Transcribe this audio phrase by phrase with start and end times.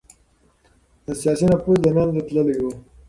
[1.21, 2.65] سياسي نفوذ له منځه تللی و.